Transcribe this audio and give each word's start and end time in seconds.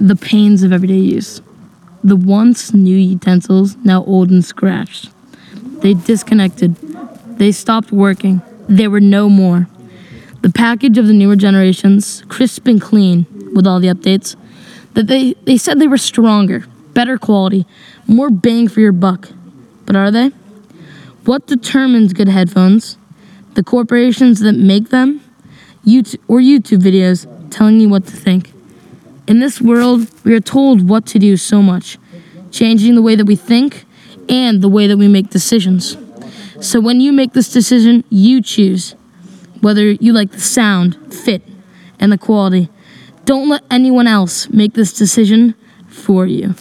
the 0.00 0.16
pains 0.16 0.62
of 0.62 0.72
everyday 0.72 0.94
use. 0.94 1.42
The 2.02 2.16
once 2.16 2.72
new 2.72 2.96
utensils, 2.96 3.76
now 3.84 4.02
old 4.04 4.30
and 4.30 4.42
scratched. 4.44 5.10
They 5.82 5.92
disconnected. 5.92 6.76
They 7.36 7.52
stopped 7.52 7.92
working. 7.92 8.40
They 8.68 8.88
were 8.88 9.00
no 9.00 9.28
more. 9.28 9.68
The 10.40 10.50
package 10.50 10.96
of 10.96 11.06
the 11.06 11.12
newer 11.12 11.36
generations, 11.36 12.24
crisp 12.28 12.66
and 12.66 12.80
clean 12.80 13.26
with 13.54 13.66
all 13.66 13.78
the 13.78 13.88
updates, 13.88 14.36
that 14.94 15.06
they, 15.06 15.34
they 15.44 15.58
said 15.58 15.78
they 15.78 15.86
were 15.86 15.98
stronger, 15.98 16.64
better 16.94 17.18
quality, 17.18 17.66
more 18.06 18.30
bang 18.30 18.68
for 18.68 18.80
your 18.80 18.92
buck. 18.92 19.28
But 19.84 19.96
are 19.96 20.10
they? 20.10 20.28
What 21.26 21.46
determines 21.46 22.14
good 22.14 22.28
headphones? 22.28 22.96
The 23.54 23.62
corporations 23.62 24.40
that 24.40 24.54
make 24.54 24.88
them? 24.88 25.20
YouTube, 25.84 26.20
or 26.26 26.38
YouTube 26.38 26.80
videos 26.80 27.26
telling 27.50 27.80
you 27.80 27.90
what 27.90 28.06
to 28.06 28.16
think? 28.16 28.52
In 29.30 29.38
this 29.38 29.60
world, 29.60 30.08
we 30.24 30.34
are 30.34 30.40
told 30.40 30.88
what 30.88 31.06
to 31.06 31.18
do 31.20 31.36
so 31.36 31.62
much, 31.62 31.98
changing 32.50 32.96
the 32.96 33.00
way 33.00 33.14
that 33.14 33.26
we 33.26 33.36
think 33.36 33.84
and 34.28 34.60
the 34.60 34.68
way 34.68 34.88
that 34.88 34.96
we 34.96 35.06
make 35.06 35.30
decisions. 35.30 35.96
So 36.60 36.80
when 36.80 37.00
you 37.00 37.12
make 37.12 37.32
this 37.32 37.52
decision, 37.52 38.02
you 38.10 38.42
choose 38.42 38.96
whether 39.60 39.92
you 39.92 40.12
like 40.12 40.32
the 40.32 40.40
sound, 40.40 41.14
fit, 41.14 41.42
and 42.00 42.10
the 42.10 42.18
quality. 42.18 42.70
Don't 43.24 43.48
let 43.48 43.62
anyone 43.70 44.08
else 44.08 44.48
make 44.50 44.72
this 44.72 44.92
decision 44.92 45.54
for 45.86 46.26
you. 46.26 46.56